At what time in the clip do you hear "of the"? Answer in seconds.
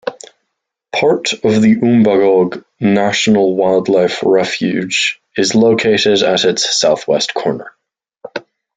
1.33-1.75